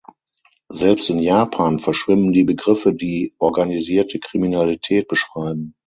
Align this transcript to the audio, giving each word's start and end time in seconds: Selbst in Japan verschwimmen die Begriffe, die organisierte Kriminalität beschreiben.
Selbst 0.71 1.11
in 1.11 1.19
Japan 1.19 1.77
verschwimmen 1.77 2.33
die 2.33 2.43
Begriffe, 2.43 2.91
die 2.91 3.35
organisierte 3.37 4.17
Kriminalität 4.19 5.07
beschreiben. 5.07 5.75